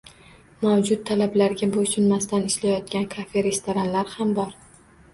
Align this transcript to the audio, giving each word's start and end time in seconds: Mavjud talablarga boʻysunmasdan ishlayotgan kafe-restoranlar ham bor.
Mavjud 0.63 1.03
talablarga 1.09 1.69
boʻysunmasdan 1.77 2.49
ishlayotgan 2.51 3.09
kafe-restoranlar 3.15 4.15
ham 4.19 4.37
bor. 4.43 4.61